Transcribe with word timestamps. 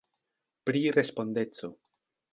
Pri 0.69 0.81
respondeco. 0.97 1.73